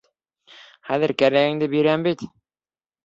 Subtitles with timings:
[0.89, 2.25] Хәҙер кәрәгеңде бирәм бит!